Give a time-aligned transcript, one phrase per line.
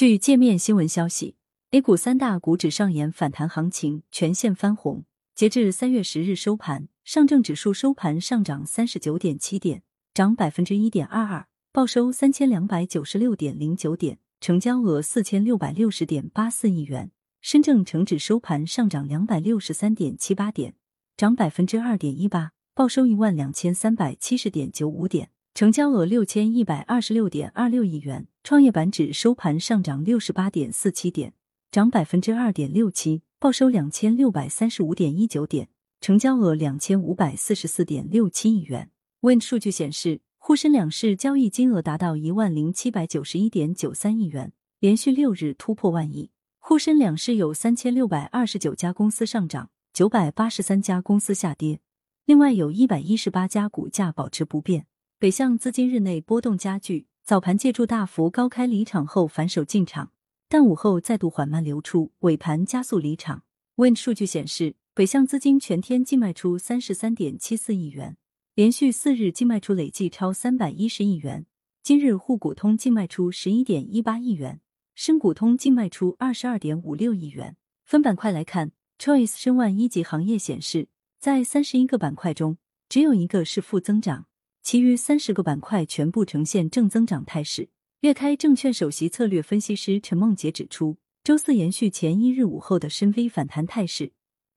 [0.00, 1.36] 据界面新闻消息
[1.72, 5.04] ，A 股三大股指上演反弹行情，全线翻红。
[5.34, 9.82] 截至三月十日收盘，上证指数收盘上涨三十九点七点，
[10.14, 17.10] 涨百分之一点二二，报收三千两百九十六点零九点，成交额四千六百六十点八四亿元。
[17.42, 20.76] 深证成指收盘上涨两百六十三点七八点，
[21.18, 28.28] 涨百分之二点一八，报收一万两千三百七十点九五点，成交额六千一百二十六点二六亿元。
[28.42, 31.34] 创业板指收盘上涨六十八点四七点，
[31.70, 35.68] 涨百分之二点六七，报收两千六百三十五点一九点，
[36.00, 38.90] 成交额两千五百四十四点六七亿元。
[39.20, 46.30] Wind 数据显示，沪深两市交易金额达到一万零七百九十一点九三亿元，连续六日突破万亿。
[46.58, 51.80] 沪深两市有三千六百二十九家公司上涨，九百八十三家公司下跌，
[52.24, 54.86] 另外有一百一十八家股价保持不变。
[55.18, 60.12] 北向资金日内波动加剧，早盘借助大幅高开离场后反手进场，
[60.48, 63.44] 但午后再度缓慢流出，尾盘加速离场。
[63.76, 68.16] Wind 数据显示，北向资金全天净卖出三十三点七四亿元，
[68.54, 71.46] 连续四日净卖出累计超三百一十亿元。
[71.82, 74.60] 今日沪股通净卖出十一点一八亿元。
[74.94, 77.56] 深股通净卖出二十二点五六亿元。
[77.84, 82.58] 分板块来看，Choice 申万一级行业显示，在三十一个板块中，
[82.88, 84.26] 只有一个是负增长，
[84.62, 87.70] 其余三十个板块全部呈现正增长态势。
[88.00, 94.12] 粤开证券首席策略分析师陈梦洁指出，周四延续前一日午后的深 V 反弹态势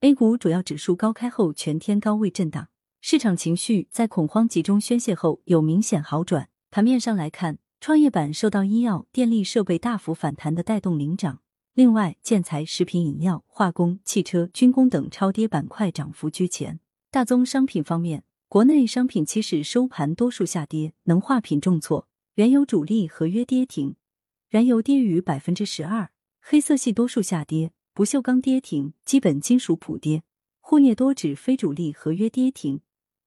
[0.00, 2.68] ，A 股主要指数高开后全天高位震荡，
[3.00, 6.48] 市场情绪在恐慌集中宣泄后有明显好转。
[6.70, 7.58] 盘面上来看。
[7.78, 11.40] 创业板受到医药、电力设备大幅反弹的带动领涨，
[11.74, 16.80] 另外建材、食品饮料、化工、汽车、军工等超跌板块涨幅居前。
[17.10, 23.96] 大宗商品方面，国内商品期市收盘多数下跌，能化品重挫，原油主力合约跌停，
[24.48, 30.22] 燃油跌逾百分之十二，黑色系多数下跌，不锈钢跌停，基本金属普跌，
[30.60, 32.80] 沪镍多指非主力合约跌停，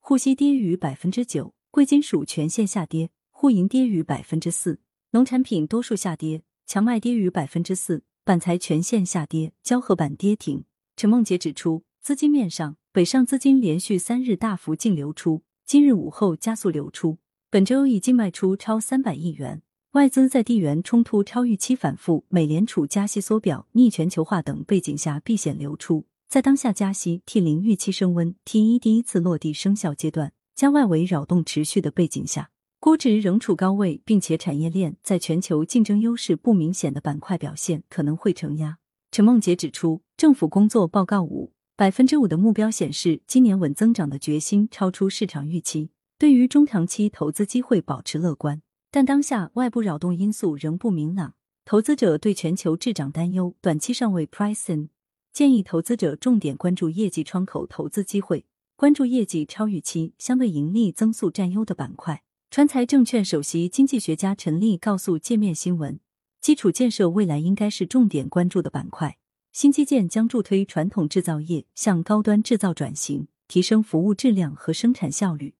[0.00, 3.10] 沪锡跌逾百分之九，贵金属全线下跌。
[3.30, 4.80] 沪银跌逾百分之四，
[5.12, 10.64] 农产品多数下跌，强麦跌逾百分之四，板材全线下跌，胶合板跌停。
[10.94, 17.18] 陈梦洁指出，资金面上，北上资金连续三日大幅净流出，今日午后加速流出，
[17.50, 19.60] 本周已经卖出超三百亿元。
[19.94, 32.50] 外资在地缘冲突超预期反复、美联储加息缩表、逆全球化等背景下避险流出，在当下加息 T 零预期升温、T 一第一次落地生效阶段，将外围扰动持续的背景下。
[32.78, 38.78] 估值仍处高位，并且产业链在全球竞争优势不明显的板块表现可能会承压。
[39.10, 48.62] 陈梦洁指出，政府工作报告五百分之五的目标显示，今年稳增长的决心超出市场预期，对于中长期投资机会保持乐观。
[48.90, 51.34] 但当下外部扰动因素仍不明朗，
[51.66, 54.88] 投资者对全球滞涨担忧，短期尚未 pricing，
[55.34, 62.22] 建议投资者重点关注业绩窗口投资机会，关注业绩超预期、相对盈利增速占优的板块。
[62.50, 66.00] 川财证券首席经济学家陈立告诉界面新闻，
[66.40, 69.18] 基础建设未来应该是重点关注的板块。
[69.56, 75.54] 新基建将助推传统制造业向高端制造转型，提升服务质量和生产效率。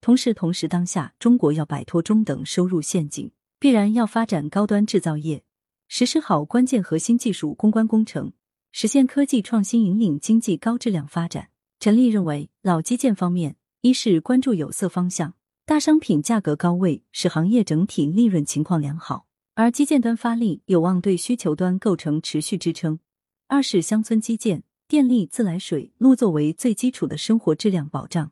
[0.00, 5.42] 同时，同时当下中国要摆脱中等收入陷阱，必然要发展高端制造业，
[5.88, 8.32] 实施好关键核心技术攻关工程，
[8.70, 11.48] 实现科技创新引领经济高质量发展。
[11.80, 15.34] 陈立认为，老基建方面，一是关注有色方向。
[15.66, 23.00] 大商品价格高位，使行业整体利润情况良好，而基建端发力有望对需求端构成持续支撑。
[23.50, 28.30] 二是乡村基建，电力、自来水、路作为最基础的生活质量保障，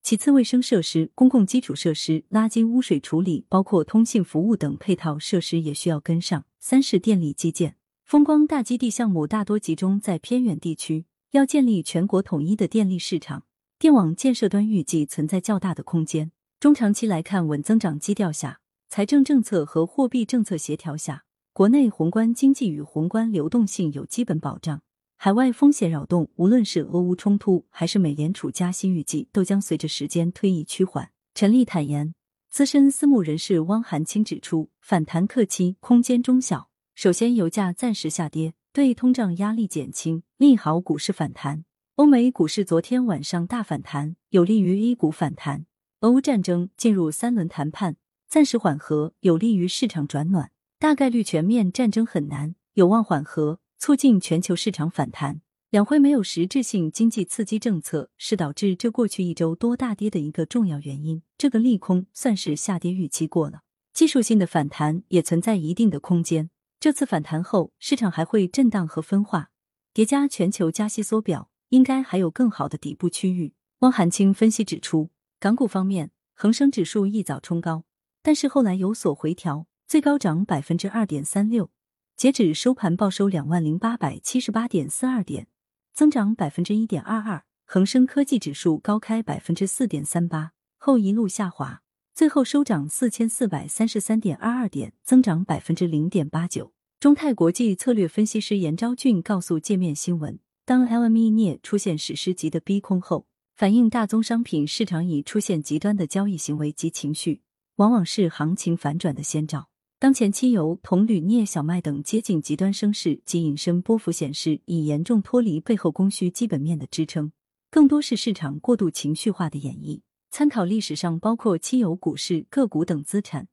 [0.00, 6.44] 其次卫生设施、公共基础设施、垃圾污水处理，包括通信服务等配套设施也需要跟上。
[6.60, 13.42] 三是电力基建，风光大基地项目大多集中在偏远地区，要建立全国统一的电力市场，
[13.76, 16.30] 电网建设端预计存在较大的空间。
[16.60, 21.24] 中长期来看，稳增长基调下，财政政策和货币政策协调下，
[21.60, 24.80] 国内宏观经济与宏观流动性有基本保障。
[25.18, 31.10] 海外风险扰动，无论是俄乌冲突还是美联储加息预计，都将随着时间推移趋缓。
[31.34, 32.14] 陈立坦言，
[32.48, 36.70] 资深私募人士汪寒清指出，反弹客期空间中小。
[36.94, 41.66] 首先，油价暂时下跌，对通胀压力减轻，利好股市反弹。
[41.96, 45.66] 欧美股市昨天晚上大反弹，有利于 A 股反弹。
[46.00, 47.96] 俄乌战争进入三轮谈判，
[48.26, 50.52] 暂时缓和，有利于市场转暖。
[50.80, 55.42] 大概率全面战争很难，有望缓和，促进全球市场反弹。
[55.68, 61.22] 两会没有实质性经济刺激政策，是导致这过去一周多大跌的一个重要原因。
[61.36, 63.60] 这个利空算是下跌预期过了。
[63.92, 66.48] 技术性的反弹也存在一定的空间。
[66.80, 69.50] 这次反弹后，市场还会震荡和分化，
[69.92, 73.52] 叠加全球加息缩表，应该还有更好的底部区域。
[73.80, 77.84] 汪寒清分析指出，港股方面，恒生指数一早冲高，
[78.22, 81.68] 但是后来有所回调，最高涨百分之二点三六，
[82.16, 85.48] 截止收盘报收两万零八百七十八点四二点，
[85.92, 87.42] 增长百分之一点二二。
[87.64, 91.82] 恒生科技指数高开百分之四点三八，后一路下滑，
[92.14, 96.72] 最后收涨四千四百三十三点二二点，增长百分之零点八九。
[97.00, 103.26] 中泰国际策略分析师严昭俊告诉界面新闻，当 LME 镍出现史诗级的逼空后，
[103.56, 107.42] 反映大宗商品市场已出现极端的交易行为及情绪，
[107.74, 109.66] 往往是行情反转的先兆。
[110.00, 117.30] 当前汽油、铜、铝、镍、小麦等接近极端升势及引申波幅显示已严重脱离背后供需基本面的支撑。
[117.70, 120.00] 更多是市场过度情绪化的演绎。
[120.30, 123.48] 参考历史上包括汽油、股市、个股等资产，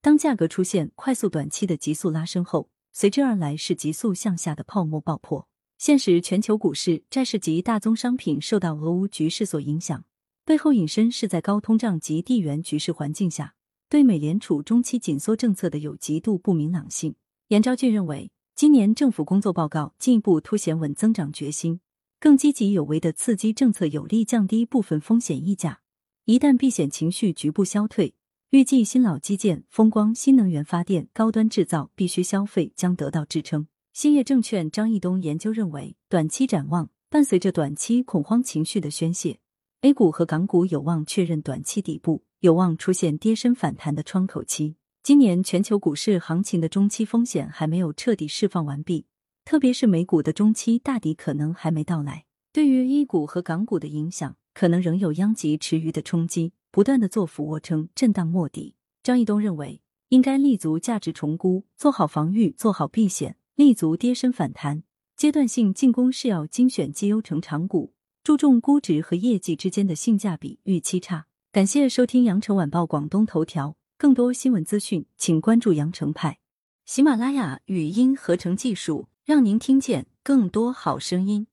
[0.00, 5.48] 当价格出现快速短期的急速拉升后，随之而来是急速向下的泡沫爆破。
[5.78, 10.04] 现实全球股市、债市及大宗商品受到俄乌局势所影响，
[10.44, 13.56] 背后隐身是在高通胀及地缘局势环境下，
[13.90, 17.14] 对美联储中期紧缩政策的有极度不明朗性。
[17.48, 21.80] 严昭俊认为，今年政府工作报告进一步凸显稳增长决心。
[22.20, 25.80] 更积极有为的刺激政策有力降低部分风险溢价，
[26.26, 28.12] 一旦避险情绪局部消退，
[28.50, 33.68] 预计新老基建、风光、新能源发电、高端制造、必需消费将得到支撑。
[33.94, 39.38] 兴业证券张义东研究认为，短期展望伴随着短期恐慌情绪的宣泄
[39.80, 44.76] ，A 股和港股有望确认短期底部，有望出现跌升反弹的窗口期。
[45.02, 49.06] 今年全球股市行情的中期风险还没有彻底释放完毕。
[49.44, 58.74] 特别是美股的中期大底可能还没到来，对于 A 股和港股的影响，可能仍有殃及池鱼的冲击，不断的做俯卧撑，震荡摸底。
[59.02, 59.80] 张义东认为，
[60.10, 64.82] 应该立足价值重估，做好防御，做好避险，立足跌升反弹。
[65.16, 71.26] 阶段性进攻是要精选绩优成长股，注重估值和业绩之间的性价比，预期差。
[71.50, 76.40] 感谢收听羊城晚报广东头条，更多新闻资讯，请关注羊城派。
[76.84, 79.08] 喜马拉雅语音合成技术。
[79.24, 81.48] 让您听见更多好声音。